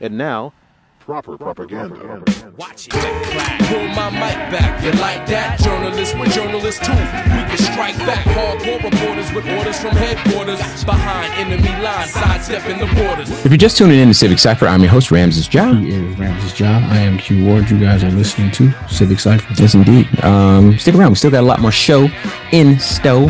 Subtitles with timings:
[0.00, 0.52] And now,
[0.98, 2.22] proper propaganda.
[2.56, 2.92] Watch it.
[2.92, 4.82] Pull my mic back.
[4.82, 5.60] You like that?
[5.60, 6.92] Journalists with journalists too.
[6.92, 8.24] We can strike back.
[8.26, 10.58] Hardcore reporters with orders from headquarters.
[10.84, 13.30] Behind enemy lines, sidestepping the borders.
[13.44, 15.72] If you're just tuning in to Civic Cipher, I'm your host, Ramses Ja.
[15.74, 16.78] He is Ramses Ja.
[16.90, 17.70] I am Q Ward.
[17.70, 19.54] You guys are listening to Civic Cipher.
[19.56, 20.08] Yes, indeed.
[20.24, 21.10] Um, stick around.
[21.10, 22.08] We still got a lot more show
[22.52, 23.28] in stow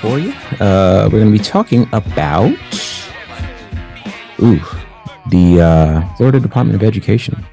[0.00, 0.32] for you.
[0.60, 2.52] Uh, we're going to be talking about
[4.42, 4.60] ooh,
[5.30, 7.44] the uh, Florida Department of Education.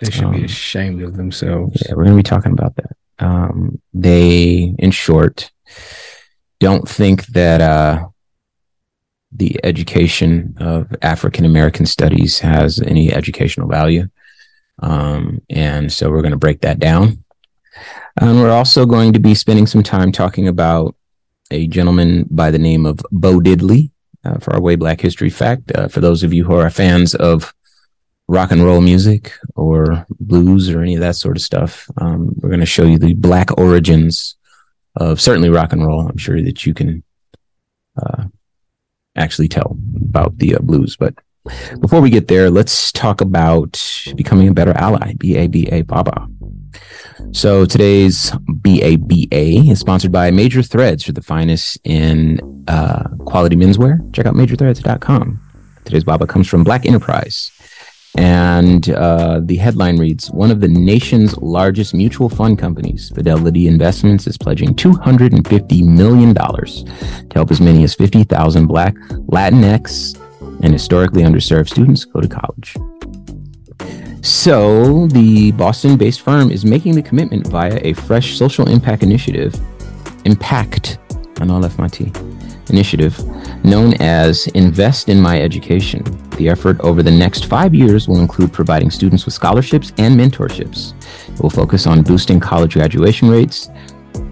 [0.00, 1.82] They should Um, be ashamed of themselves.
[1.86, 2.96] Yeah, we're going to be talking about that.
[3.18, 5.50] Um, they, in short,
[6.60, 8.08] don't think that uh,
[9.32, 14.08] the education of African American studies has any educational value.
[14.82, 17.24] Um, and so we're going to break that down.
[18.20, 20.94] And we're also going to be spending some time talking about
[21.50, 23.90] a gentleman by the name of Bo Diddley
[24.26, 25.72] uh, for our Way Black History Fact.
[25.74, 27.54] Uh, for those of you who are fans of
[28.28, 31.88] rock and roll music or blues or any of that sort of stuff.
[31.98, 34.36] Um, we're going to show you the black origins
[34.96, 36.08] of certainly rock and roll.
[36.08, 37.04] I'm sure that you can
[37.96, 38.24] uh,
[39.14, 40.96] actually tell about the uh, blues.
[40.96, 41.14] But
[41.80, 43.80] before we get there, let's talk about
[44.16, 45.14] becoming a better ally.
[45.18, 46.28] B A B A Baba.
[47.32, 54.00] So today's BABA is sponsored by Major Threads for the finest in uh, quality menswear.
[54.14, 55.40] Check out majorthreads.com.
[55.84, 57.52] Today's Baba comes from Black Enterprise.
[58.18, 64.26] And uh, the headline reads One of the nation's largest mutual fund companies, Fidelity Investments,
[64.26, 68.94] is pledging $250 million to help as many as 50,000 Black,
[69.28, 70.18] Latinx,
[70.62, 72.74] and historically underserved students go to college.
[74.26, 79.54] So, the Boston based firm is making the commitment via a fresh social impact initiative,
[80.24, 80.98] Impact,
[81.38, 82.10] know I left my T,
[82.68, 83.16] initiative
[83.64, 86.02] known as Invest in My Education.
[86.30, 90.94] The effort over the next five years will include providing students with scholarships and mentorships.
[91.32, 93.70] It will focus on boosting college graduation rates,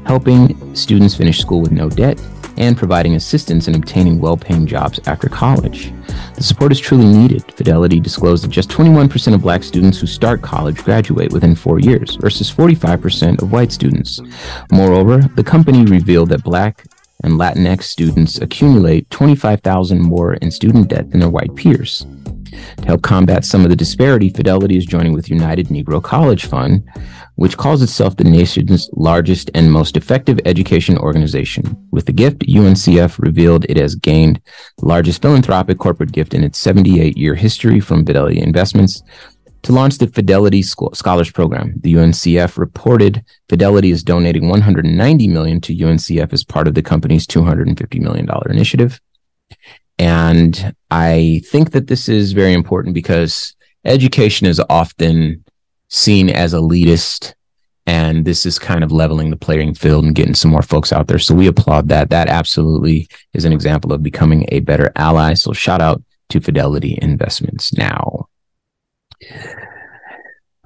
[0.07, 2.21] helping students finish school with no debt,
[2.57, 5.93] and providing assistance in obtaining well paying jobs after college.
[6.35, 7.45] The support is truly needed.
[7.53, 12.17] Fidelity disclosed that just 21% of black students who start college graduate within four years
[12.17, 14.21] versus 45% of white students.
[14.73, 16.85] Moreover, the company revealed that black
[17.23, 22.07] and Latinx students accumulate 25,000 more in student debt than their white peers.
[22.45, 26.89] To help combat some of the disparity, Fidelity is joining with United Negro College Fund,
[27.37, 31.77] which calls itself the nation's largest and most effective education organization.
[31.91, 34.41] With the gift, UNCF revealed it has gained
[34.79, 39.03] the largest philanthropic corporate gift in its 78 year history from Fidelity Investments
[39.65, 41.75] to launch the Fidelity Scholars Program.
[41.81, 47.27] The UNCF reported Fidelity is donating 190 million to UNCF as part of the company's
[47.27, 49.01] 250 million dollar initiative.
[49.99, 55.45] And I think that this is very important because education is often
[55.89, 57.35] seen as elitist
[57.87, 61.07] and this is kind of leveling the playing field and getting some more folks out
[61.07, 61.19] there.
[61.19, 62.11] So we applaud that.
[62.11, 65.35] That absolutely is an example of becoming a better ally.
[65.35, 68.29] So shout out to Fidelity Investments now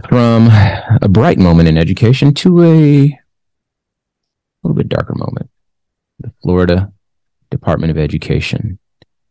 [0.09, 0.49] from
[1.03, 3.19] a bright moment in education to a
[4.62, 5.50] little bit darker moment.
[6.21, 6.93] The Florida
[7.50, 8.78] Department of Education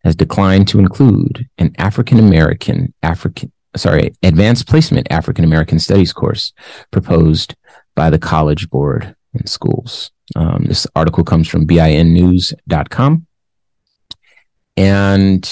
[0.07, 6.53] has declined to include an African American African sorry advanced placement African American studies course
[6.91, 7.56] proposed
[7.94, 10.12] by the College Board in schools.
[10.34, 13.28] Um, this article comes from binnews.com.
[14.78, 15.51] And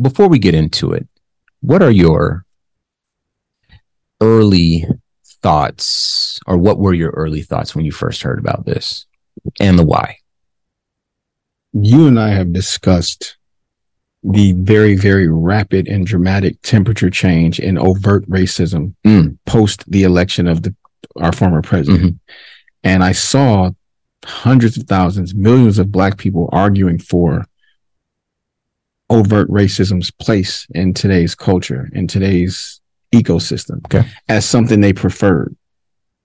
[0.00, 1.06] before we get into it,
[1.60, 2.46] what are your
[4.22, 4.86] early
[5.42, 9.04] thoughts or what were your early thoughts when you first heard about this
[9.60, 10.16] and the why
[11.74, 13.36] You and I have discussed
[14.22, 19.36] the very, very rapid and dramatic temperature change in overt racism Mm.
[19.44, 20.74] post the election of the
[21.20, 22.18] our former president.
[22.82, 23.70] And I saw
[24.24, 27.44] hundreds of thousands, millions of black people arguing for
[29.10, 32.80] overt racism's place in today's culture, in today's
[33.12, 34.08] ecosystem, Okay.
[34.28, 35.54] as something they preferred.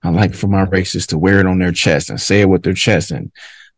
[0.02, 2.62] I like for my racists to wear it on their chest and say it with
[2.62, 3.30] their chest and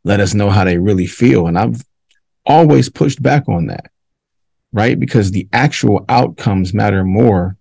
[0.05, 1.47] let us know how they really feel.
[1.47, 1.83] And I've
[2.45, 3.91] always pushed back on that,
[4.73, 4.99] right?
[4.99, 7.57] Because the actual outcomes matter more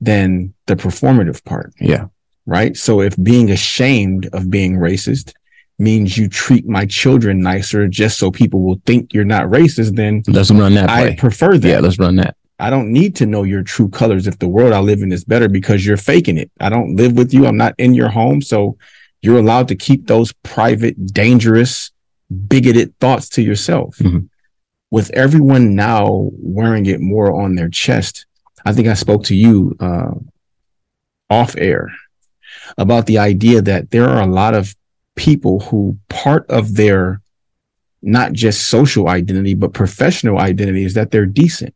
[0.00, 2.06] than the performative part yeah
[2.46, 2.76] right?
[2.76, 5.32] So if being ashamed of being racist
[5.78, 10.22] means you treat my children nicer just so people will think you're not racist, then
[10.28, 11.68] let's run that I prefer that.
[11.68, 14.72] yeah let's run that I don't need to know your true colors if the world
[14.72, 16.48] I live in is better because you're faking it.
[16.60, 17.46] I don't live with you.
[17.46, 18.40] I'm not in your home.
[18.40, 18.76] So
[19.22, 21.90] you're allowed to keep those private, dangerous,
[22.48, 23.98] bigoted thoughts to yourself.
[23.98, 24.28] Mhm.
[24.90, 28.26] with everyone now wearing it more on their chest,
[28.66, 30.12] I think I spoke to you uh,
[31.30, 31.90] off air
[32.76, 34.76] about the idea that there are a lot of
[35.14, 37.22] people who part of their
[38.02, 41.74] not just social identity, but professional identity is that they're decent.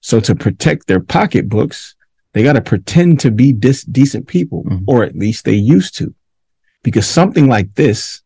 [0.00, 1.94] So to protect their pocketbooks,
[2.32, 4.84] they got to pretend to be dis- decent people, mm-hmm.
[4.86, 6.14] or at least they used to,
[6.86, 8.22] because something like this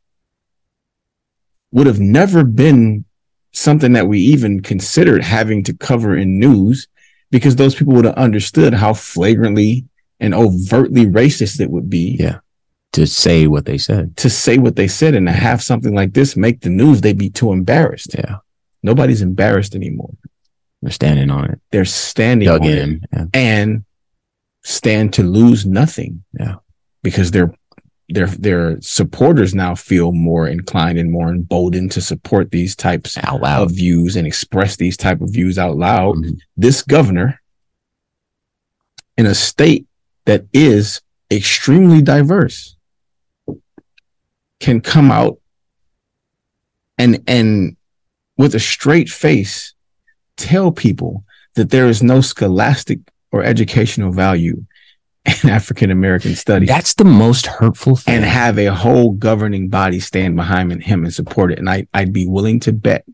[1.73, 3.07] would have never been
[3.53, 6.87] something that we even considered having to cover in news
[7.31, 9.87] because those people would have understood how flagrantly
[10.21, 12.19] and overtly racist it would be.
[12.21, 12.41] Yeah.
[12.93, 14.15] To say what they said.
[14.19, 17.17] To say what they said and to have something like this make the news, they'd
[17.17, 18.13] be too embarrassed.
[18.13, 18.41] Yeah.
[18.83, 20.13] Nobody's embarrassed anymore.
[20.83, 21.61] They're standing on it.
[21.71, 22.91] They're standing Dug on in.
[23.05, 23.25] it Yeah.
[23.33, 23.85] and
[24.65, 26.25] stand to lose nothing.
[26.39, 26.57] Yeah.
[27.03, 27.55] Because their
[28.11, 33.41] their their supporters now feel more inclined and more emboldened to support these types Out
[33.41, 33.63] loud.
[33.63, 36.17] of views and express these type of views out loud.
[36.17, 36.39] Mhm.
[36.57, 37.41] This governor
[39.17, 39.87] in a state
[40.25, 42.77] that is extremely diverse
[44.59, 45.39] can come out
[46.99, 47.77] and and
[48.37, 49.75] with a straight face
[50.37, 51.25] tell people
[51.55, 52.99] that there is no scholastic
[53.33, 54.65] or educational value
[55.27, 58.15] in African American studies That's the most hurtful thing.
[58.17, 61.59] and have a whole governing body stand behind him and support it.
[61.59, 63.05] And I, I'd be willing to bet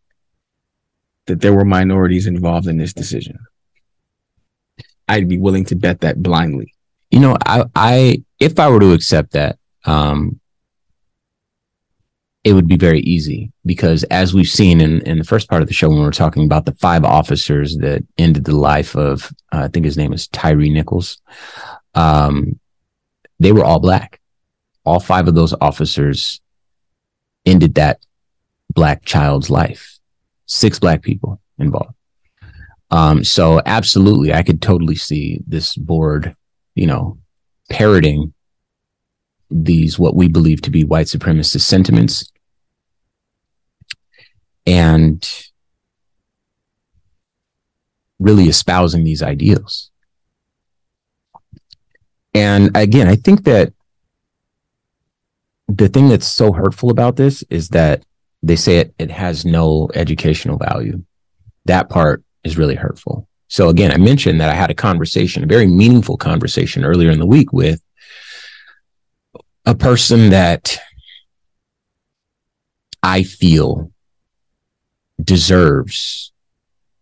[1.26, 3.38] that there were minorities involved in this decision.
[5.08, 6.72] I'd be willing to bet that blindly.
[7.10, 10.40] you know, I, I, if I were to accept that, um,
[12.44, 15.68] it would be very easy because as we've seen in, in the first part of
[15.68, 19.32] the show, when we were talking about the five officers that ended the life of,
[19.52, 21.20] uh, I think his name is Tyree Nichols.
[21.96, 22.60] Um,
[23.40, 24.20] they were all black.
[24.84, 26.40] All five of those officers
[27.44, 28.04] ended that
[28.72, 29.98] black child's life.
[30.46, 31.94] Six black people involved.
[32.92, 36.36] Um, so absolutely, I could totally see this board
[36.76, 37.18] you know,
[37.68, 38.32] parroting
[39.50, 42.30] these what we believe to be white supremacist sentiments
[44.66, 45.28] and
[48.18, 49.90] really espousing these ideals.
[52.36, 53.72] And again, I think that
[55.68, 58.04] the thing that's so hurtful about this is that
[58.42, 61.02] they say it, it has no educational value.
[61.64, 63.26] That part is really hurtful.
[63.48, 67.20] So again, I mentioned that I had a conversation, a very meaningful conversation earlier in
[67.20, 67.80] the week with
[69.64, 70.78] a person that
[73.02, 73.90] I feel
[75.24, 76.32] deserves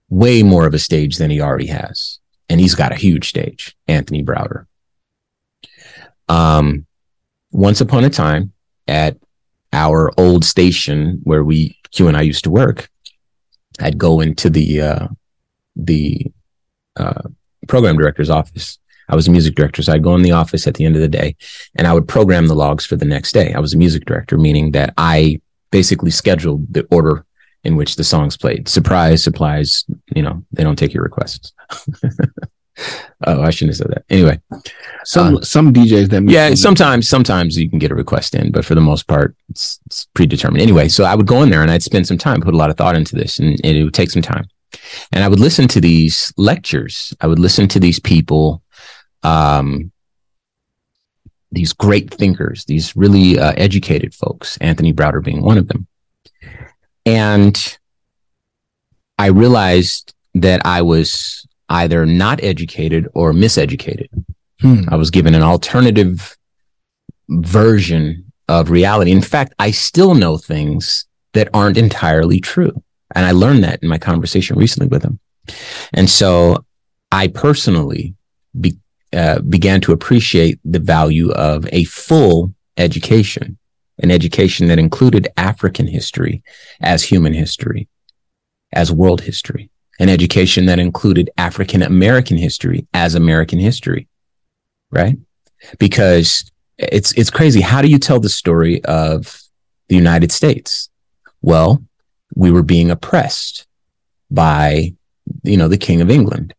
[0.09, 2.21] way more of a stage than he already has.
[2.49, 4.67] And he's got a huge stage, Anthony Browder.
[6.29, 6.87] Um,
[7.53, 8.53] once upon a time
[8.89, 9.17] at
[9.73, 12.89] our old station where we, Q and I used to work,
[13.81, 15.09] I'd go into the, uh,
[15.77, 16.33] the
[16.97, 17.23] uh,
[17.69, 18.79] program director's office.
[19.09, 21.03] I was a music director, so I'd go in the office at the end of
[21.03, 21.37] the day
[21.77, 23.53] and I would program the logs for the next day.
[23.53, 25.41] I was a music director, meaning that I
[25.71, 27.27] basically scheduled the order
[27.65, 28.69] in which the songs played.
[28.69, 29.85] Surprise, supplies,
[30.15, 31.53] you know, they don't take your requests.
[33.27, 34.05] oh, I shouldn't have said that.
[34.11, 34.41] Anyway,
[35.05, 38.75] Some some DJs that yeah, sometimes sometimes you can get a request in, but for
[38.75, 40.63] the most part, it's, it's predetermined.
[40.63, 42.71] Anyway, so I would go in there and I'd spend some time, put a lot
[42.71, 44.47] of thought into this, and it would take some time.
[45.13, 47.15] And I would listen to these lectures.
[47.21, 48.63] I would listen to these people,
[49.23, 49.93] um,
[51.53, 54.57] these great thinkers, these really uh, educated folks.
[54.59, 55.87] Anthony Browder being one of them,
[57.07, 57.79] and
[59.19, 64.09] I realized that I was either not educated or miseducated.
[64.61, 64.83] Hmm.
[64.89, 66.37] I was given an alternative
[67.29, 69.11] version of reality.
[69.11, 72.83] In fact, I still know things that aren't entirely true.
[73.15, 75.19] And I learned that in my conversation recently with him.
[75.93, 76.65] And so
[77.13, 78.15] I personally
[78.59, 78.77] be,
[79.13, 83.59] uh, began to appreciate the value of a full education,
[84.03, 86.43] an education that included African history
[86.81, 87.89] as human history,
[88.73, 94.09] as world history, an education that included African American history as American history,
[94.91, 95.17] right?
[95.79, 97.61] Because it's, it's crazy.
[97.61, 99.41] How do you tell the story of
[99.89, 100.89] the United States?
[101.43, 101.83] Well,
[102.35, 103.67] we were being oppressed
[104.31, 104.95] by,
[105.43, 106.55] you know, the King of England.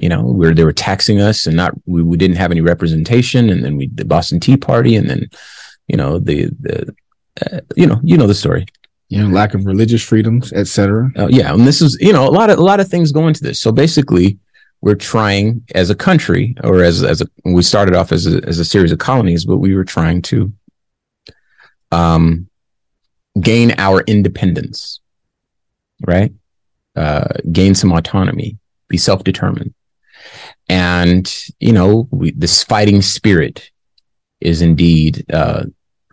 [0.00, 3.48] You know, where they were taxing us and not, we, we didn't have any representation.
[3.48, 5.30] And then we, the Boston Tea Party, and then,
[5.86, 6.96] you know, the, the,
[7.40, 8.66] uh, you know, you know the story.
[9.08, 11.10] You know, lack of religious freedoms, etc.
[11.16, 13.28] Uh, yeah, and this is you know a lot of a lot of things go
[13.28, 13.60] into this.
[13.60, 14.38] So basically,
[14.80, 18.58] we're trying as a country, or as as a, we started off as a, as
[18.58, 20.52] a series of colonies, but we were trying to
[21.92, 22.48] um,
[23.40, 25.00] gain our independence.
[26.06, 26.32] right?
[26.96, 28.58] Uh, gain some autonomy,
[28.88, 29.74] be self determined.
[30.68, 33.70] And, you know, we, this fighting spirit
[34.40, 35.64] is indeed uh,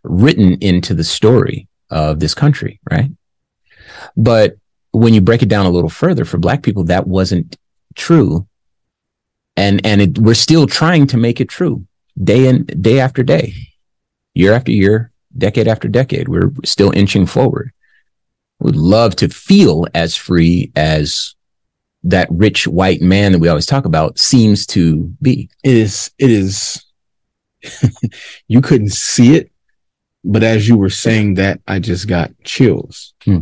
[0.04, 3.12] written into the story of this country, right?
[4.18, 4.56] But
[4.92, 7.58] when you break it down a little further, for Black people, that wasn't
[7.96, 8.48] true.
[9.56, 11.86] And, and it, we're still trying to make it true
[12.22, 13.54] day in, day after day,
[14.34, 16.28] year after year, decade after decade.
[16.28, 17.72] We're still inching forward.
[18.60, 21.36] Would love to feel as free as
[22.04, 25.50] that rich white man that we always talk about seems to be.
[25.64, 26.84] It is, it is,
[28.48, 29.51] you couldn't see it,
[30.24, 33.14] but as you were saying that, I just got chills.
[33.24, 33.40] Hmm.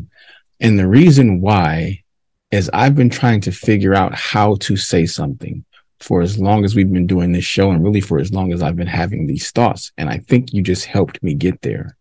[0.59, 2.03] And the reason why
[2.51, 5.63] is I've been trying to figure out how to say something
[5.99, 8.61] for as long as we've been doing this show and really for as long as
[8.61, 9.91] I've been having these thoughts.
[9.97, 11.97] And I think you just helped me get there.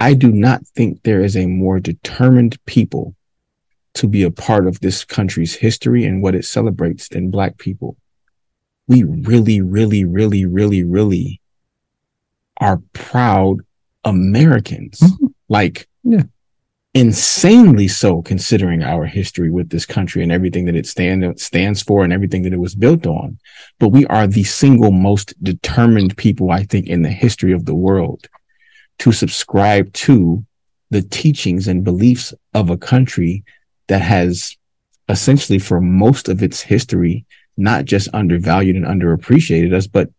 [0.00, 3.14] I do not think there is a more determined people
[3.94, 7.96] to be a part of this country's history and what it celebrates than Black people.
[8.88, 11.40] We really, really, really, really, really
[12.56, 13.60] are proud
[14.04, 14.98] Americans.
[15.00, 15.32] Mhm.
[15.48, 16.22] Like, Yeah.
[16.94, 22.02] insanely so considering our history with this country and everything that it stand, stands for
[22.02, 23.38] and everything that it was built on.
[23.78, 27.74] But we are the single most determined people, I think, in the history of the
[27.74, 28.26] world
[29.00, 30.44] to subscribe to
[30.90, 33.44] the teachings and beliefs of a country
[33.86, 34.56] that has
[35.08, 37.24] essentially for most of its history,
[37.56, 40.10] not just undervalued and underappreciated us, but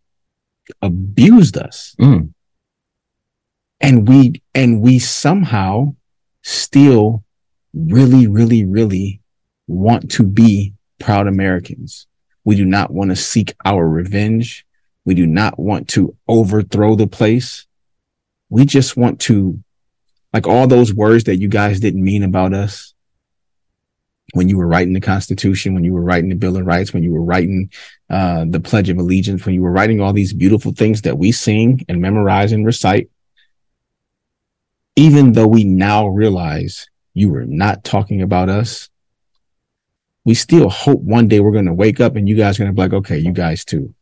[0.81, 2.29] abused us Mm.
[3.81, 5.93] And we and we somehow
[6.43, 7.23] still
[7.73, 9.21] really really really
[9.67, 12.07] want to be proud americans.
[12.43, 14.65] We do not want to seek our revenge.
[15.05, 17.67] We do not want to overthrow the place.
[18.49, 19.63] We just want to
[20.33, 22.93] like all those words that you guys didn't mean about us
[24.33, 27.03] when you were writing the constitution when you were writing the bill of rights when
[27.03, 27.69] you were writing
[28.09, 31.31] uh, the pledge of allegiance when you were writing all these beautiful things that we
[31.31, 33.09] sing and memorize and recite
[35.01, 38.89] even though we now realize you were not talking about us,
[40.25, 42.71] we still hope one day we're going to wake up and you guys are going
[42.71, 43.93] to be like, okay, you guys too.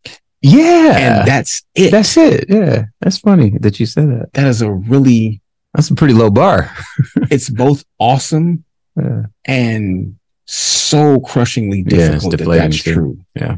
[0.42, 0.98] Yeah.
[1.22, 1.92] And that's it.
[1.92, 2.46] that's it.
[2.50, 2.86] Yeah.
[3.02, 4.34] That's funny that you said that.
[4.34, 5.42] that is a really,
[5.74, 6.72] That's a pretty low bar.
[7.32, 8.64] it's both awesome
[8.98, 9.24] Yeah.
[9.46, 12.94] and so crushingly Yeah, difficult that that's too.
[12.94, 13.20] true.
[13.36, 13.58] Yeah.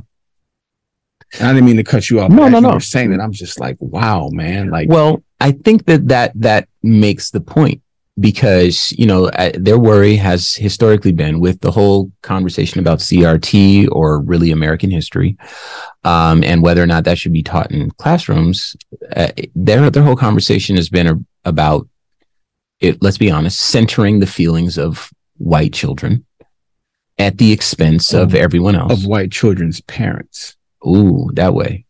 [1.39, 2.29] And I didn't mean to cut you off.
[2.29, 2.77] No, no, no.
[2.79, 4.69] saying that I'm just like, wow, man.
[4.69, 7.81] Like, Well, I think that that that makes the point
[8.19, 14.21] because you know their worry has historically been with the whole conversation about CRT or
[14.21, 15.38] really American history,
[16.03, 18.75] um, and whether or not that should be taught in classrooms.
[19.15, 21.88] Uh, their their whole conversation has been a- about
[22.79, 23.01] it.
[23.01, 26.25] Let's be honest, centering the feelings of white children
[27.17, 28.91] at the expense of Of- everyone else.
[28.93, 30.55] of white children's parents.
[30.86, 31.86] Ooh, that way.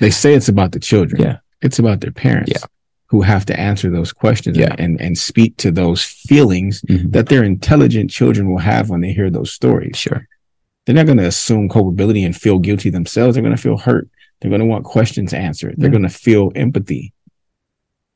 [0.00, 1.22] They say it's about the children.
[1.22, 1.38] Yeah.
[1.62, 2.50] It's about their parents.
[2.52, 2.66] Yeah.
[3.08, 4.74] Who have to answer those questions Yeah.
[4.78, 7.12] and, and speak to those feelings Mhm.
[7.12, 9.96] that their intelligent children will have when they hear those stories.
[9.96, 10.26] Sure.
[10.84, 13.34] They're not going to assume culpability and feel guilty themselves.
[13.34, 14.08] They're going to feel hurt.
[14.40, 15.74] They're going to want questions answered.
[15.78, 15.98] They're Yeah.
[15.98, 17.12] going to feel empathy.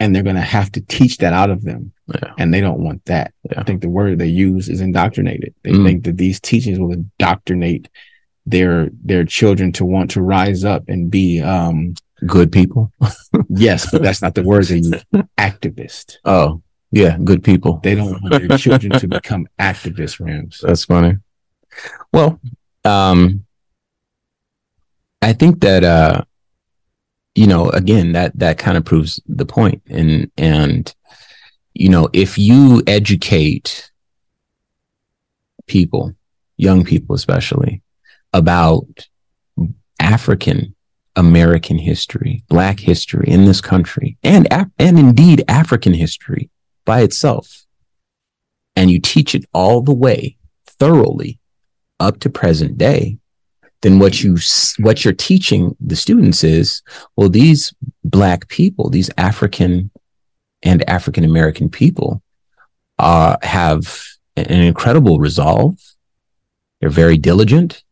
[0.01, 1.93] And they're going to have to teach that out of them.
[2.15, 2.33] Yeah.
[2.39, 3.33] And they don't want that.
[3.57, 5.55] I think the word they use is indoctrinated.
[5.63, 5.85] They Mm.
[5.87, 7.89] think that these teachings will indoctrinate
[8.47, 11.95] their their children to want to rise up and be um
[12.27, 12.93] Good people.
[13.49, 15.05] yes, but that's not the word they use.
[15.39, 16.17] Activist.
[16.25, 16.63] Oh,
[16.93, 17.81] yeah, good people.
[17.83, 20.61] They don't want their children to become activist rams.
[20.63, 21.19] That's funny.
[22.13, 22.41] Well,
[22.85, 23.47] um,
[25.23, 26.25] I think that uh,
[27.35, 30.93] you know, again, that that kind of proves the point, and and
[31.75, 33.91] you know, if you educate
[35.67, 36.13] people,
[36.57, 37.83] young people especially,
[38.33, 39.09] about
[40.01, 40.75] African
[41.21, 46.49] American history, Black history in this country, and Af- and indeed African history
[46.87, 47.67] by itself,
[48.75, 51.39] and you teach it all the way thoroughly
[52.01, 53.19] up to present day,
[53.83, 54.39] then what you
[54.79, 56.83] what you're teaching the students is
[57.17, 59.91] well these black people, these African
[60.63, 62.23] and African American people,
[62.99, 64.03] uh, have
[64.37, 65.77] an incredible resolve.
[66.81, 67.85] They're very diligent.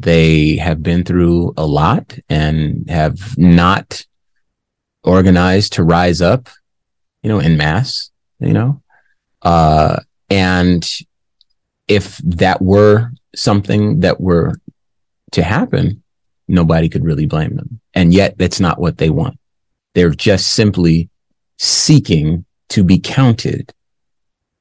[0.00, 4.06] They have been through a lot and have not
[5.04, 6.48] organized to rise up,
[7.22, 8.80] you know, in mass, you know.
[9.42, 10.88] Uh, and
[11.86, 14.54] if that were something that were
[15.32, 16.02] to happen,
[16.48, 17.80] nobody could really blame them.
[17.92, 19.38] And yet that's not what they want.
[19.94, 21.10] They're just simply
[21.58, 23.72] seeking to be counted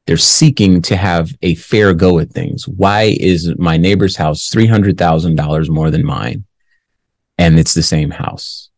[0.09, 2.67] they're seeking to have a fair go at things.
[2.67, 6.45] Why is my neighbor's house $300,000 more than mine?
[7.37, 8.71] And it's the same house.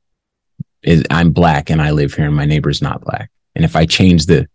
[1.10, 3.32] I'm black and I live here and my neighbor's not black.
[3.56, 4.46] And if I change the,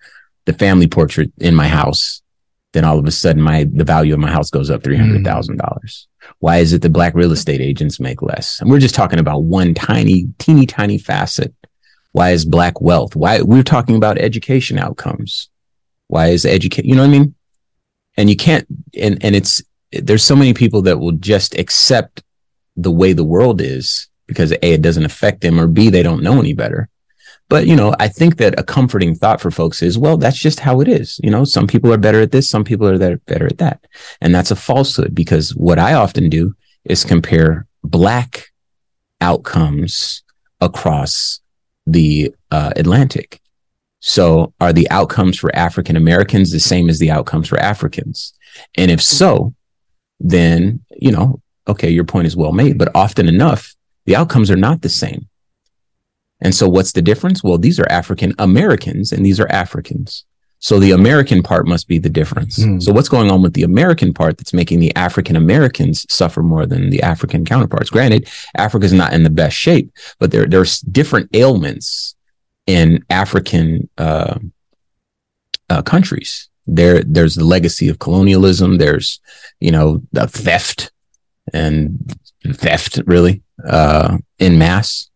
[0.44, 2.20] the family portrait in my house,
[2.74, 5.56] then all of a sudden my, the value of my house goes up $300,000.
[5.56, 6.06] Mm.
[6.40, 8.60] Why is it that black real estate agents make less?
[8.60, 11.54] And we're just talking about one tiny, teeny tiny facet.
[12.12, 13.16] Why is black wealth?
[13.16, 15.48] Why we're talking about education outcomes.
[16.08, 16.84] Why is educate?
[16.84, 17.34] You know what I mean?
[18.16, 18.66] And you can't,
[18.98, 22.22] and, and it's, there's so many people that will just accept
[22.76, 26.22] the way the world is because A, it doesn't affect them or B, they don't
[26.22, 26.88] know any better.
[27.48, 30.58] But, you know, I think that a comforting thought for folks is, well, that's just
[30.58, 31.20] how it is.
[31.22, 33.86] You know, some people are better at this, some people are better at that.
[34.20, 38.48] And that's a falsehood because what I often do is compare black
[39.20, 40.24] outcomes
[40.60, 41.40] across
[41.86, 43.40] the uh, Atlantic.
[44.06, 48.32] So are the outcomes for African Americans the same as the outcomes for Africans?
[48.76, 49.52] And if so,
[50.20, 54.56] then, you know, okay, your point is well made, but often enough, the outcomes are
[54.56, 55.26] not the same.
[56.40, 57.42] And so what's the difference?
[57.42, 60.24] Well, these are African Americans and these are Africans.
[60.60, 62.60] So the American part must be the difference.
[62.60, 62.80] Mm.
[62.80, 66.64] So what's going on with the American part that's making the African Americans suffer more
[66.64, 67.90] than the African counterparts?
[67.90, 72.15] Granted, Africa's not in the best shape, but there there's different ailments
[72.66, 74.38] in African uh,
[75.70, 76.48] uh, countries.
[76.66, 78.78] There there's the legacy of colonialism.
[78.78, 79.20] There's
[79.60, 80.90] you know the theft
[81.52, 82.12] and
[82.54, 85.08] theft really uh, in mass.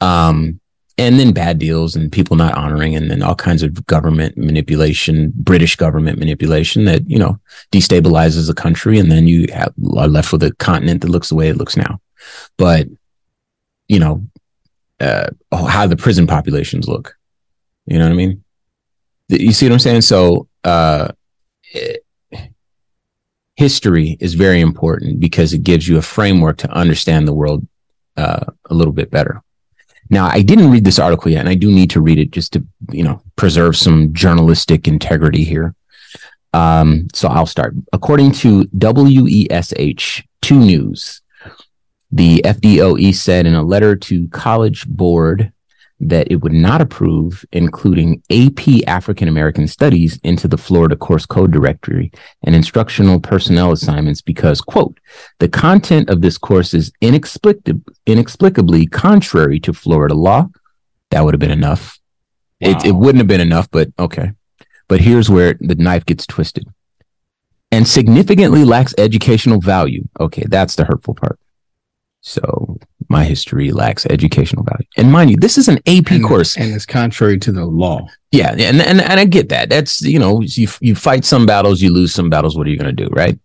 [0.00, 0.60] Um,
[0.98, 5.32] and then bad deals and people not honoring and then all kinds of government manipulation,
[5.34, 7.40] British government manipulation that, you know,
[7.72, 8.98] destabilizes a country.
[8.98, 11.76] And then you have, are left with a continent that looks the way it looks
[11.76, 12.00] now.
[12.58, 12.88] But,
[13.88, 14.26] you know,
[15.02, 17.16] uh, how the prison populations look.
[17.86, 18.44] You know what I mean?
[19.28, 20.02] You see what I'm saying?
[20.02, 21.08] So, uh,
[21.64, 22.04] it,
[23.56, 27.66] history is very important because it gives you a framework to understand the world
[28.16, 29.42] uh, a little bit better.
[30.10, 32.52] Now, I didn't read this article yet, and I do need to read it just
[32.52, 35.74] to, you know, preserve some journalistic integrity here.
[36.52, 37.74] Um, so I'll start.
[37.92, 41.21] According to WESH 2 News,
[42.12, 45.52] the FDOE said in a letter to College Board
[45.98, 51.52] that it would not approve including AP African American Studies into the Florida Course Code
[51.52, 54.98] Directory and instructional personnel assignments because, quote,
[55.38, 60.48] the content of this course is inexplicably, inexplicably contrary to Florida law.
[61.10, 62.00] That would have been enough.
[62.60, 62.70] Wow.
[62.70, 64.32] It, it wouldn't have been enough, but okay.
[64.88, 66.68] But here's where the knife gets twisted
[67.70, 70.06] and significantly lacks educational value.
[70.20, 71.38] Okay, that's the hurtful part.
[72.22, 74.86] So my history lacks educational value.
[74.96, 76.56] And mind you, this is an AP and, course.
[76.56, 78.06] And it's contrary to the law.
[78.30, 78.52] Yeah.
[78.52, 79.68] And, and, and I get that.
[79.68, 82.56] That's, you know, you, you fight some battles, you lose some battles.
[82.56, 83.10] What are you going to do?
[83.12, 83.38] Right.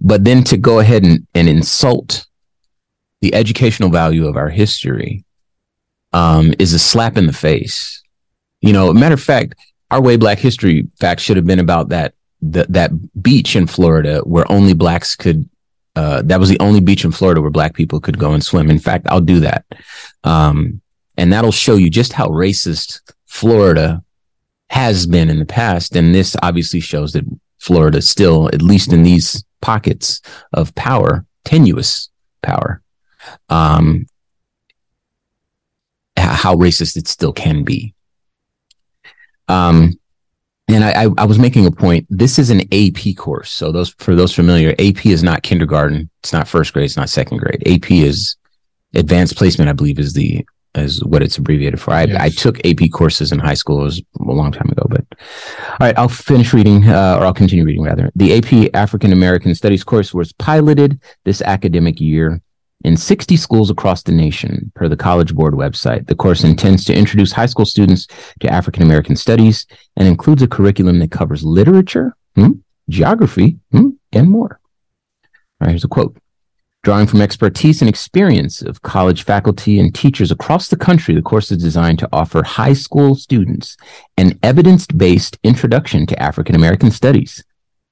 [0.00, 2.26] But then to go ahead and, and insult
[3.22, 5.24] the educational value of our history
[6.12, 8.02] um, is a slap in the face.
[8.60, 9.54] You know, matter of fact,
[9.90, 12.90] our way Black History fact should have been about that that that
[13.22, 15.48] beach in Florida where only blacks could
[15.96, 18.70] uh, that was the only beach in Florida where black people could go and swim.
[18.70, 19.64] In fact, I'll do that.
[20.24, 20.80] Um,
[21.16, 24.02] and that'll show you just how racist Florida
[24.70, 25.94] has been in the past.
[25.94, 27.24] And this obviously shows that
[27.58, 30.20] Florida still, at least in these pockets
[30.52, 32.10] of power, tenuous
[32.42, 32.82] power,
[33.48, 34.06] um,
[36.16, 37.94] how racist it still can be.
[39.48, 39.98] Um,
[40.68, 42.06] and I, I, was making a point.
[42.08, 43.50] This is an AP course.
[43.50, 46.08] So those for those familiar, AP is not kindergarten.
[46.22, 46.86] It's not first grade.
[46.86, 47.62] It's not second grade.
[47.66, 48.36] AP is
[48.94, 49.68] advanced placement.
[49.68, 51.92] I believe is the is what it's abbreviated for.
[51.92, 52.20] I, yes.
[52.20, 53.82] I took AP courses in high school.
[53.82, 55.04] It was a long time ago, but
[55.68, 58.10] all right, I'll finish reading, uh, or I'll continue reading rather.
[58.16, 62.40] The AP African American Studies course was piloted this academic year
[62.82, 66.06] in 60 schools across the nation, per the College Board website.
[66.06, 68.06] The course intends to introduce high school students
[68.40, 72.52] to African American studies and includes a curriculum that covers literature, hmm,
[72.88, 74.60] geography, hmm, and more.
[75.60, 76.16] All right, here's a quote.
[76.82, 81.50] Drawing from expertise and experience of college faculty and teachers across the country, the course
[81.50, 83.78] is designed to offer high school students
[84.18, 87.42] an evidence based introduction to African American studies.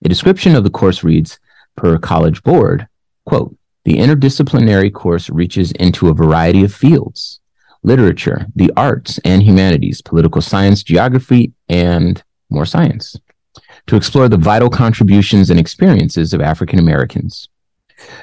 [0.05, 1.41] A description of the course reads,
[1.75, 2.87] per College Board,
[3.25, 7.41] quote, the interdisciplinary course reaches into a variety of fields
[7.85, 13.17] literature, the arts and humanities, political science, geography, and more science
[13.87, 17.49] to explore the vital contributions and experiences of African Americans.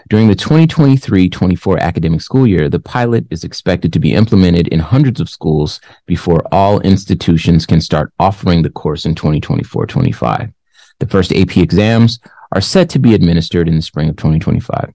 [0.09, 4.79] During the 2023 24 academic school year, the pilot is expected to be implemented in
[4.79, 10.51] hundreds of schools before all institutions can start offering the course in 2024 25.
[10.99, 12.19] The first AP exams
[12.51, 14.93] are set to be administered in the spring of 2025.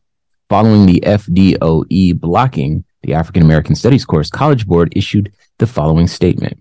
[0.50, 6.58] Following the FDOE blocking the African American Studies course, College Board issued the following statement.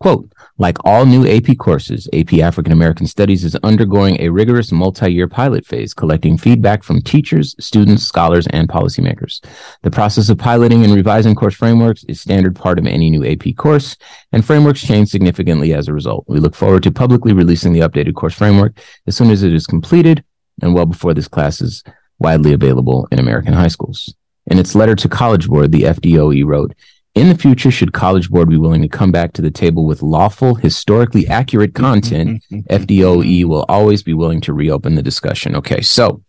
[0.00, 5.28] Quote, like all new AP courses, AP African American Studies is undergoing a rigorous multi-year
[5.28, 9.44] pilot phase, collecting feedback from teachers, students, scholars, and policymakers.
[9.82, 13.56] The process of piloting and revising course frameworks is standard part of any new AP
[13.56, 13.96] course,
[14.32, 16.24] and frameworks change significantly as a result.
[16.28, 19.66] We look forward to publicly releasing the updated course framework as soon as it is
[19.66, 20.24] completed
[20.62, 21.82] and well before this class is
[22.18, 24.14] widely available in American high schools.
[24.46, 26.74] In its letter to College Board, the FDOE wrote,
[27.14, 30.02] in the future, should College Board be willing to come back to the table with
[30.02, 35.56] lawful, historically accurate content, FDOE will always be willing to reopen the discussion.
[35.56, 36.22] Okay, so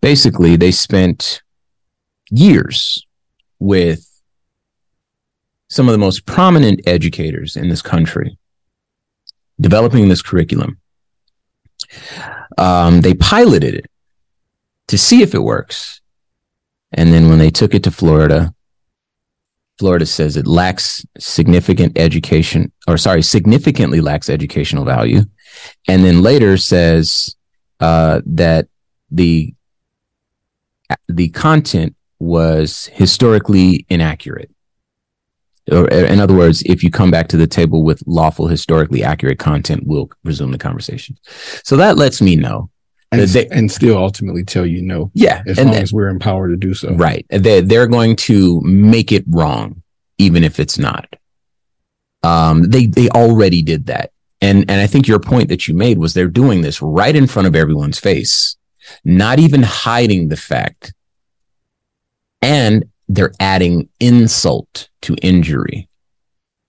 [0.00, 1.42] basically, they spent
[2.30, 3.06] years
[3.60, 4.08] with
[5.68, 8.36] some of the most prominent educators in this country
[9.60, 10.78] developing this curriculum.
[12.58, 13.86] Um, they piloted it
[14.92, 16.02] to see if it works.
[16.92, 18.54] And then when they took it to Florida,
[19.78, 25.22] Florida says it lacks significant education, or sorry, significantly lacks educational value.
[25.88, 27.34] And then later says
[27.80, 28.68] uh, that
[29.10, 29.54] the
[31.08, 34.50] the content was historically inaccurate.
[35.70, 39.38] Or, in other words, if you come back to the table with lawful, historically accurate
[39.38, 41.16] content, we'll resume the conversation.
[41.64, 42.68] So that lets me know
[43.12, 45.10] and, they, and still ultimately tell you no.
[45.14, 46.94] Yeah, as long as we're empowered to do so.
[46.94, 47.26] Right.
[47.28, 49.82] They they're going to make it wrong,
[50.18, 51.14] even if it's not.
[52.22, 54.12] Um, they they already did that.
[54.40, 57.26] And and I think your point that you made was they're doing this right in
[57.26, 58.56] front of everyone's face,
[59.04, 60.94] not even hiding the fact.
[62.40, 65.88] And they're adding insult to injury.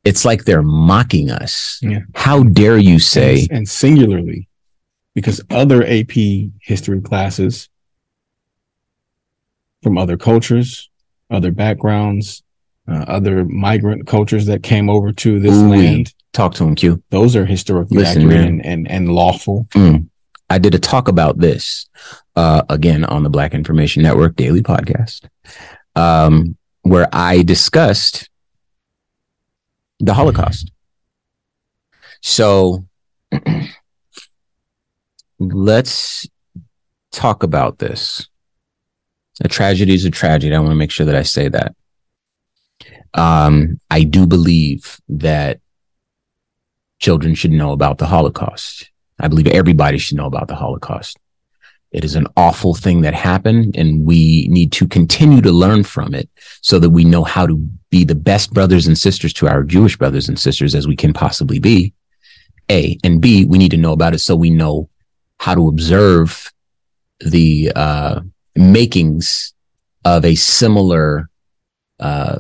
[0.04, 1.80] It's like they're mocking us.
[1.82, 2.02] Yeah.
[2.14, 4.50] How dare you say and, and singularly,
[5.14, 6.12] because other AP
[6.62, 7.70] history classes
[9.82, 10.90] from other cultures,
[11.30, 12.44] other backgrounds,
[12.88, 15.78] uh, other migrant cultures that came over to this Ooh-wee.
[15.78, 17.02] land, talk to him, Q?
[17.10, 19.68] those are historically Listen, accurate and, and, and lawful.
[19.72, 20.10] Mm.
[20.50, 21.88] I did a talk about this
[22.36, 25.28] uh, again on the Black Information Network daily podcast,
[25.96, 28.30] um, where I discussed
[30.00, 30.72] the Holocaust.
[32.22, 32.86] So
[35.52, 36.28] let's
[37.12, 38.28] talk about this.
[39.44, 40.56] A tragedy is a tragedy.
[40.56, 41.76] I want to make sure that I say that.
[43.14, 45.60] Um, I do believe that
[47.00, 48.90] children should know about the Holocaust.
[49.20, 51.18] I believe everybody should know about the Holocaust.
[51.92, 56.16] It is an awful thing that happened, and we need to continue to learn from
[56.16, 56.28] it
[56.62, 57.58] so that we know how to
[57.92, 61.14] be the best brothers and sisters to our Jewish brothers and sisters as we can
[61.14, 61.94] possibly be.
[62.72, 64.90] A and B, we need to know about it so we know
[65.44, 66.54] how to observe
[67.20, 68.22] the uh,
[68.56, 69.54] makings
[70.06, 71.30] of a similar
[72.00, 72.40] uh,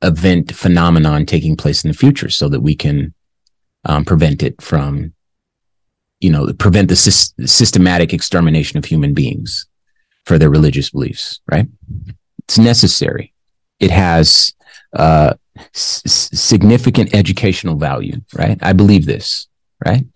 [0.00, 3.12] event phenomenon taking place in the future so that we can
[3.84, 5.12] um, prevent it from
[6.20, 9.66] you know prevent the sys- systematic extermination of human beings
[10.24, 11.66] for their religious beliefs right?
[12.44, 13.34] It's necessary.
[13.80, 14.54] It has
[14.94, 15.34] uh,
[15.74, 18.56] s- significant educational value right?
[18.62, 19.46] I believe this
[19.84, 20.06] right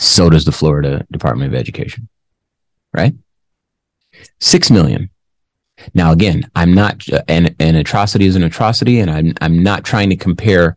[0.00, 2.08] so does the florida department of education
[2.92, 3.14] right?
[4.40, 5.10] 6 million.
[5.94, 10.10] Now again i'm not an, an atrocity is an atrocity and i'm i'm not trying
[10.10, 10.76] to compare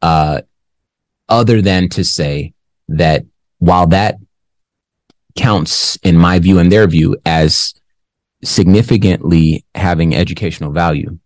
[0.00, 0.40] uh
[1.28, 2.54] other than to say
[2.88, 3.26] that
[3.58, 4.16] while that
[5.36, 7.74] counts in my view and their view as
[8.42, 11.18] significantly having educational value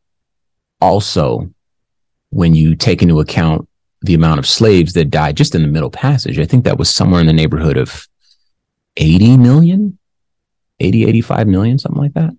[0.81, 1.49] also
[2.31, 3.69] when you take into account
[4.03, 6.93] the amount of slaves that died just in the middle passage i think that was
[6.93, 8.09] somewhere in the neighborhood of
[8.97, 9.99] 80 million
[10.81, 12.33] 80 85 million something like that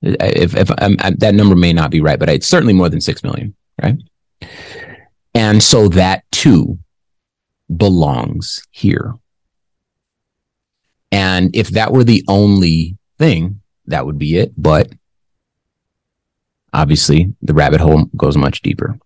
[0.00, 3.22] if, if um, that number may not be right but it's certainly more than 6
[3.22, 3.98] million right
[5.34, 6.78] and so that too
[7.74, 9.14] belongs here.
[11.10, 14.52] And if that were the only thing, that would be it.
[14.56, 14.92] But
[16.72, 18.98] obviously, the rabbit hole goes much deeper.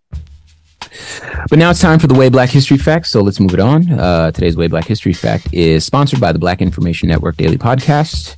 [1.48, 3.06] But now it's time for the Way Black History Fact.
[3.06, 3.90] So let's move it on.
[3.90, 8.36] Uh, today's Way Black History Fact is sponsored by the Black Information Network Daily Podcast.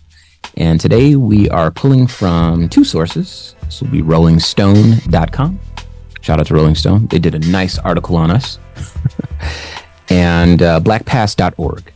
[0.57, 3.55] And today we are pulling from two sources.
[3.63, 5.61] This will be rollingstone.com.
[6.21, 7.09] Shout out to Rolling Stone.
[7.09, 8.59] They did a nice article on us.
[10.09, 11.93] and uh, blackpast.org.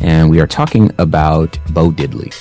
[0.00, 2.34] And we are talking about Bo Diddley.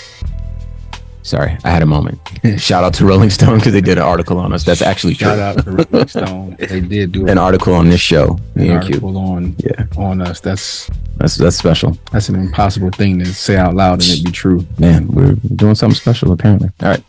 [1.24, 2.20] Sorry, I had a moment.
[2.58, 4.64] Shout out to Rolling Stone because they did an article on us.
[4.66, 5.28] That's actually true.
[5.30, 6.58] Shout out to Rolling Stone.
[6.70, 8.38] They did do An article on this show.
[8.56, 8.96] an Me and Q.
[8.96, 10.40] article on Yeah, on us.
[10.42, 11.98] That's that's that's special.
[12.12, 14.66] that's an impossible thing to say out loud and it be true.
[14.78, 16.70] Man, we're doing something special apparently.
[16.82, 17.04] All right.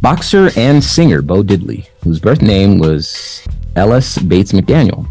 [0.00, 3.46] Boxer and singer Bo Diddley, whose birth name was
[3.76, 5.06] Ellis Bates McDaniel,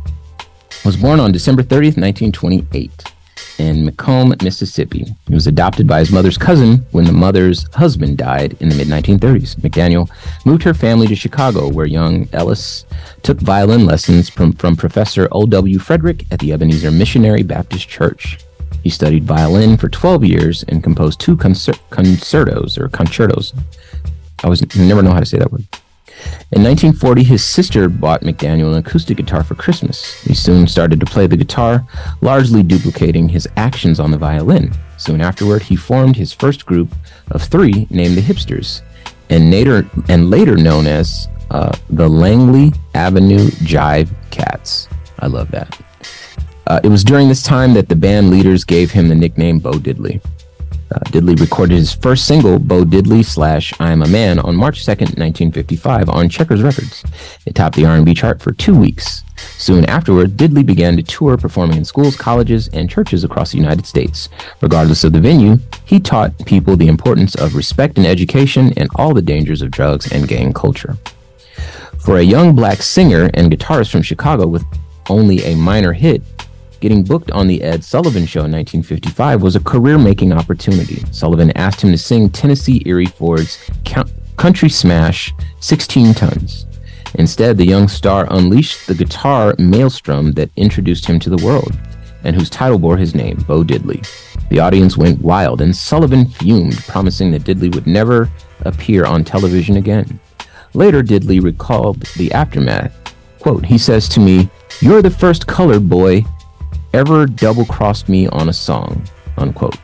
[0.86, 3.12] was born on December 30th, 1928,
[3.60, 5.06] in McComb, Mississippi.
[5.28, 8.88] He was adopted by his mother's cousin when the mother's husband died in the mid
[8.88, 9.56] 1930s.
[9.58, 10.10] McDaniel
[10.46, 12.86] moved her family to Chicago, where young Ellis
[13.22, 15.80] took violin lessons from, from Professor O.W.
[15.80, 18.39] Frederick at the Ebenezer Missionary Baptist Church.
[18.84, 23.54] He studied violin for 12 years and composed two concer- concertos or concertos.
[24.44, 25.66] I was never know how to say that word.
[26.54, 30.22] In 1940, his sister bought McDaniel an acoustic guitar for Christmas.
[30.22, 31.84] He soon started to play the guitar,
[32.22, 34.72] largely duplicating his actions on the violin.
[34.98, 36.94] Soon afterward, he formed his first group
[37.32, 38.84] of three named the Hipsters,
[39.32, 44.88] and later, and later known as uh, the Langley Avenue Jive Cats.
[45.18, 45.76] I love that.
[46.68, 49.72] Uh, it was during this time that the band leaders gave him the nickname Bo
[49.72, 50.24] Diddley.
[50.93, 54.86] Uh, Diddley recorded his first single, Bo Diddley slash I Am a Man, on March
[54.86, 57.03] 2nd, 1955, on Checkers Records.
[57.47, 59.23] It topped the R&B chart for two weeks.
[59.58, 63.88] Soon afterward, Diddley began to tour, performing in schools, colleges, and churches across the United
[63.88, 64.29] States.
[64.62, 69.15] Regardless of the venue, he taught people the importance of respect and education and all
[69.15, 70.95] the dangers of drugs and gang culture.
[71.97, 74.63] For a young black singer and guitarist from Chicago with
[75.10, 76.21] only a minor hit,
[76.84, 81.02] Getting booked on the Ed Sullivan Show in 1955 was a career making opportunity.
[81.13, 83.58] Sullivan asked him to sing Tennessee Ernie Ford's
[84.36, 86.65] country smash 16 Tons.
[87.13, 91.72] Instead, the young star unleashed the guitar maelstrom that introduced him to the world
[92.26, 94.06] and whose title bore his name, Bo Diddley.
[94.50, 98.30] The audience went wild and Sullivan fumed, promising that Diddley would never
[98.63, 100.19] appear on television again.
[100.74, 102.93] Later, Diddley recalled the aftermath.
[103.39, 104.50] Quote, he says to me,
[104.82, 106.26] You're the first colored boy
[106.93, 109.03] ever double crossed me on a song,
[109.38, 109.77] unquote.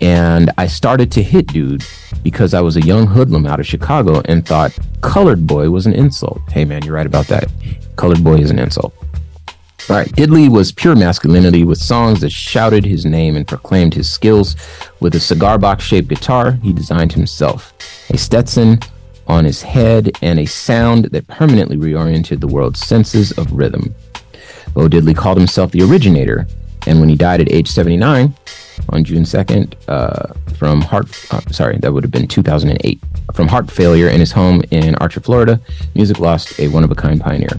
[0.00, 1.84] And I started to hit dude
[2.22, 5.94] because I was a young hoodlum out of Chicago and thought colored boy was an
[5.94, 6.40] insult.
[6.50, 7.50] Hey man, you're right about that.
[7.96, 8.94] Colored boy is an insult.
[9.90, 14.08] All right, Diddley was pure masculinity with songs that shouted his name and proclaimed his
[14.08, 14.54] skills.
[15.00, 17.72] With a cigar box shaped guitar, he designed himself
[18.10, 18.78] a Stetson
[19.26, 23.94] on his head and a sound that permanently reoriented the world's senses of rhythm.
[24.74, 26.46] Bo Diddley called himself the originator,
[26.86, 28.34] and when he died at age 79
[28.88, 33.00] on June 2nd uh, from heart, uh, sorry, that would have been 2008,
[33.34, 35.60] from heart failure in his home in Archer, Florida,
[35.94, 37.56] music lost a one of a kind pioneer.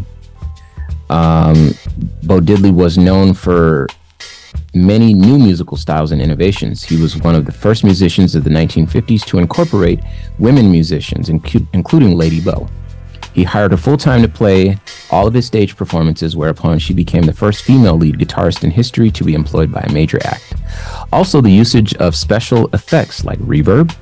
[1.10, 1.74] Um,
[2.24, 3.88] Bo Diddley was known for
[4.74, 6.84] many new musical styles and innovations.
[6.84, 10.00] He was one of the first musicians of the 1950s to incorporate
[10.40, 12.68] women musicians, incu- including Lady Bo.
[13.34, 14.78] He hired her full time to play
[15.10, 19.10] all of his stage performances, whereupon she became the first female lead guitarist in history
[19.12, 20.54] to be employed by a major act.
[21.12, 23.96] Also, the usage of special effects like reverb,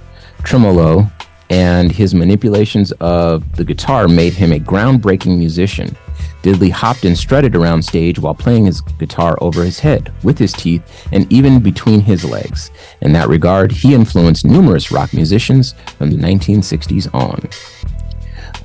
[0.44, 1.10] tremolo,
[1.50, 5.96] and his manipulations of the guitar made him a groundbreaking musician.
[6.44, 10.54] Diddley hopped and strutted around stage while playing his guitar over his head, with his
[10.54, 12.72] teeth, and even between his legs.
[13.02, 17.48] In that regard, he influenced numerous rock musicians from the 1960s on.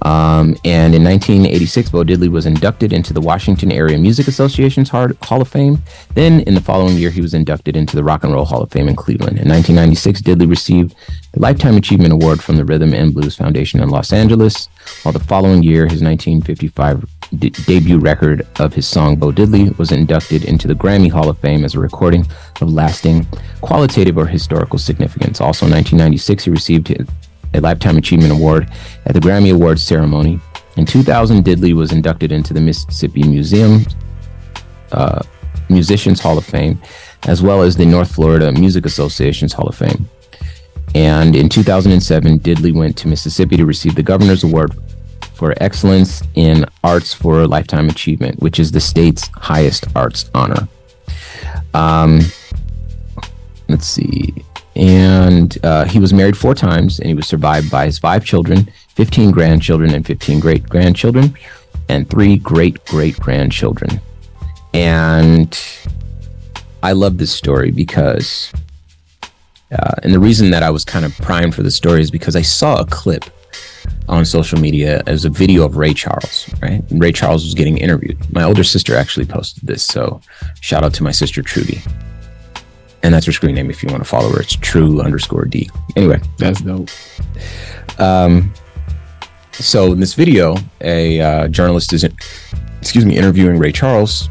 [0.03, 5.41] Um, and in 1986, Bo Diddley was inducted into the Washington Area Music Association's Hall
[5.41, 5.79] of Fame.
[6.15, 8.71] Then, in the following year, he was inducted into the Rock and Roll Hall of
[8.71, 9.39] Fame in Cleveland.
[9.39, 10.95] In 1996, Diddley received
[11.33, 14.69] the Lifetime Achievement Award from the Rhythm and Blues Foundation in Los Angeles,
[15.03, 17.05] while the following year, his 1955
[17.39, 21.39] de- debut record of his song Bo Diddley was inducted into the Grammy Hall of
[21.39, 22.27] Fame as a recording
[22.61, 23.27] of lasting
[23.61, 25.41] qualitative or historical significance.
[25.41, 26.89] Also, in 1996, he received
[27.55, 28.71] a Lifetime Achievement Award
[29.07, 30.41] at the Grammy Awards ceremony.
[30.77, 33.85] In 2000, Diddley was inducted into the Mississippi Museum
[34.93, 35.23] uh,
[35.69, 36.81] Musicians Hall of Fame,
[37.27, 40.09] as well as the North Florida Music Association's Hall of Fame.
[40.95, 44.75] And in 2007, Diddley went to Mississippi to receive the Governor's Award
[45.35, 50.69] for Excellence in Arts for Lifetime Achievement, which is the state's highest arts honor.
[51.75, 52.21] Um,
[53.69, 54.46] let's see
[54.77, 58.71] and uh, he was married four times and he was survived by his five children
[58.91, 61.35] 15 grandchildren and 15 great grandchildren
[61.89, 64.01] and three great great grandchildren
[64.75, 65.59] and
[66.83, 68.53] i love this story because
[69.73, 72.37] uh, and the reason that i was kind of primed for the story is because
[72.37, 73.25] i saw a clip
[74.09, 76.83] on social media as a video of ray charles right?
[76.91, 78.19] And ray charles was getting interviewed.
[78.33, 80.21] My older sister actually posted this so
[80.61, 81.81] shout out to my sister trudy
[83.07, 84.41] and that's her screen name if you want to follow her.
[84.41, 85.71] It's true underscore D.
[85.95, 86.91] Anyway, That's dope.
[88.01, 88.53] um,
[89.53, 92.03] so in this video, a uh, journalist is,
[92.81, 94.29] excuse me, interviewing Ray Charles,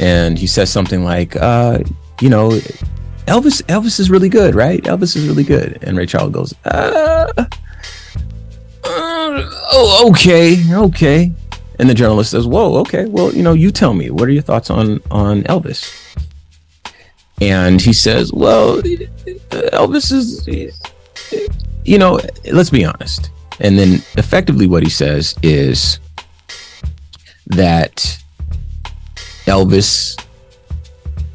[0.00, 1.78] and he says something like, uh,
[2.20, 2.50] "You know,
[3.28, 4.82] Elvis, Elvis is really good, right?
[4.82, 7.44] Elvis is really good." And Ray Charles goes, uh, uh,
[8.84, 11.32] "Oh, okay, okay."
[11.78, 13.04] And the journalist says, "Whoa, okay.
[13.06, 14.10] Well, you know, you tell me.
[14.10, 16.02] What are your thoughts on on Elvis?"
[17.42, 18.80] And he says, "Well,
[19.72, 20.46] Elvis is,
[21.84, 22.20] you know,
[22.52, 25.98] let's be honest." And then effectively what he says is
[27.46, 28.16] that
[29.46, 30.16] Elvis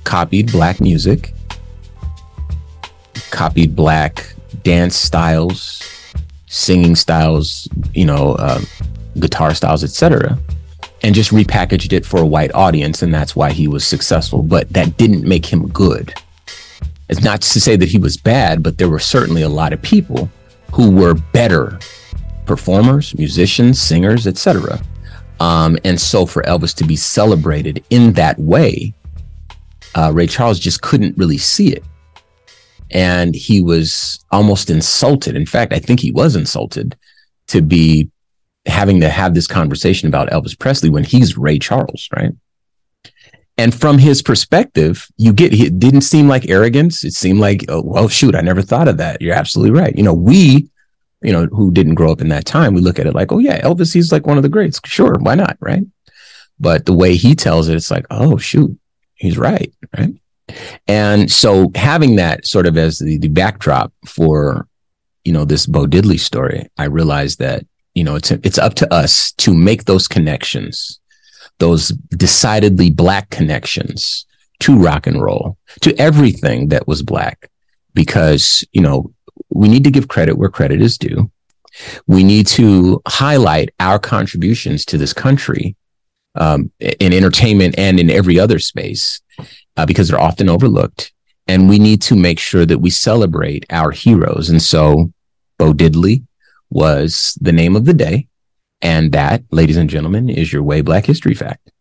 [0.06, 1.34] copied black music,
[3.32, 5.84] copied black dance styles,
[6.46, 8.62] singing styles, you know, uh,
[9.20, 10.39] guitar styles, etc.,
[11.04, 14.42] and just repackaged it for a white audience, and that's why he was successful.
[14.42, 16.14] But that didn't make him good.
[17.10, 19.82] It's not to say that he was bad, but there were certainly a lot of
[19.82, 20.30] people
[20.74, 21.80] who were better
[22.46, 24.82] performers, musicians, singers, etc.
[25.40, 28.94] Um, and so for Elvis to be celebrated in that way,
[29.96, 31.84] uh, Ray Charles just couldn't really see it.
[32.92, 35.36] And he was almost insulted.
[35.36, 36.96] In fact, I think he was insulted
[37.48, 38.10] to be
[38.67, 42.32] having to have this conversation about Elvis Presley when he's Ray Charles, right?
[43.58, 47.03] And from his perspective, you get it didn't seem like arrogance.
[47.03, 49.21] It seemed like, oh, well, shoot, I never thought of that.
[49.21, 49.95] You're absolutely right.
[49.95, 50.69] You know, we
[51.21, 53.39] you know, who didn't grow up in that time, we look at it like, oh
[53.39, 54.80] yeah, Elvis, he's like one of the greats.
[54.86, 55.84] Sure, why not, right?
[56.60, 58.77] But the way he tells it, it's like, oh shoot,
[59.15, 60.13] he's right, right?
[60.88, 64.67] And so having that sort of as the, the backdrop for,
[65.25, 67.65] you know, this Bo Diddley story, I realized that,
[67.98, 71.00] you know, it's it's up to us to make those connections,
[71.58, 74.28] those decidedly black connections
[74.60, 77.50] to rock and roll, to everything that was black,
[77.96, 79.12] because, you know,
[79.50, 81.32] we need to give credit where credit is due.
[82.06, 85.76] We need to highlight our contributions to this country
[86.36, 89.22] um, in entertainment and in every other space
[89.76, 91.14] uh, because they're often overlooked.
[91.48, 94.52] And we need to make sure that we celebrate our heroes.
[94.52, 95.12] And so
[95.58, 96.27] Bo Diddley
[96.69, 98.27] was the name of the day.
[98.82, 101.71] And that, ladies and gentlemen, is your way Black History fact.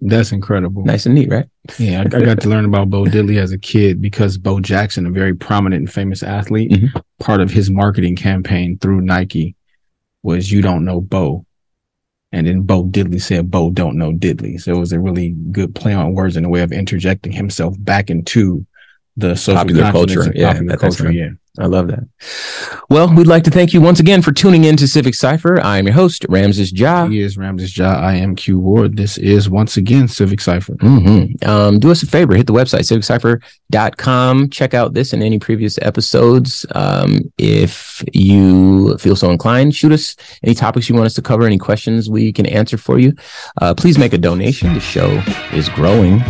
[0.00, 0.84] That's incredible.
[0.84, 1.46] Nice and neat, right?
[1.78, 5.06] Yeah, I, I got to learn about Bo Diddley as a kid because Bo Jackson,
[5.06, 7.02] a very prominent and famous athlete, Mhm.
[7.20, 9.56] part of his marketing campaign through Nike
[10.22, 11.46] was "You don't know Bo,"
[12.32, 15.74] and then Bo Diddley said, "Bo don't know Diddley." So it was a really good
[15.74, 18.66] play on words and a way of interjecting himself back into
[19.16, 21.04] the social Popular culture, yeah, popular culture.
[21.04, 21.12] time.
[21.12, 22.02] Yeah, I love that.
[22.90, 25.60] Well, we'd like to thank you once again for tuning in to Civic Cipher.
[25.60, 27.06] I'm your host, Ramses Ja.
[27.06, 27.92] he is Ramses Ja.
[27.94, 28.96] I am Q Ward.
[28.96, 30.74] This is once again Civic Cipher.
[30.80, 32.80] hmm Um, do us a favor, hit the website,
[33.70, 34.50] civiccipher.com.
[34.50, 36.66] Check out this and any previous episodes.
[36.74, 41.44] Um, if you feel so inclined, shoot us any topics you want us to cover,
[41.46, 43.12] any questions we can answer for you.
[43.62, 44.74] Uh, please make a donation.
[44.74, 45.22] The show
[45.52, 46.20] is growing.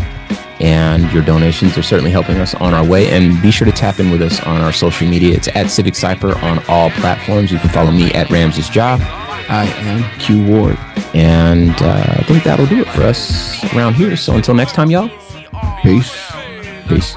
[0.64, 3.10] And your donations are certainly helping us on our way.
[3.10, 5.34] And be sure to tap in with us on our social media.
[5.36, 7.52] It's at Civic Cipher on all platforms.
[7.52, 8.96] You can follow me at Ramses Ja.
[9.48, 10.78] I am Q Ward.
[11.12, 14.16] And uh, I think that'll do it for us around here.
[14.16, 15.10] So until next time, y'all.
[15.82, 16.32] Peace.
[16.88, 17.14] Peace.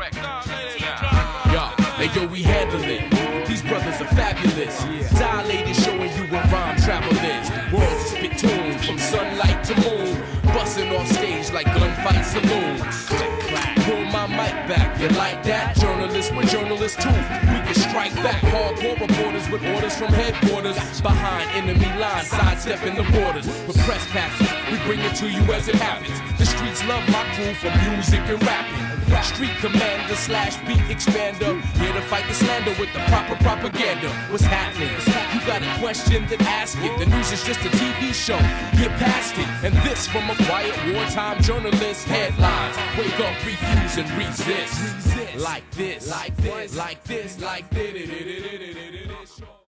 [19.97, 20.77] From headquarters.
[21.01, 23.47] Behind enemy lines, sidestepping the borders.
[23.85, 26.17] Press passes, we bring it to you as it happens.
[26.37, 28.97] The streets love my crew for music and rapping.
[29.23, 31.59] Street commander slash beat expander.
[31.79, 34.09] Here to fight the slander with the proper propaganda.
[34.29, 34.89] What's happening?
[35.33, 36.97] You got a question, then ask it.
[36.99, 38.37] The news is just a TV show.
[38.77, 39.47] Get past it.
[39.65, 42.05] And this from a quiet wartime journalist.
[42.05, 42.77] Headlines.
[42.97, 45.37] Wake up, refuse, and resist.
[45.37, 49.56] Like this, like this, like this, like this.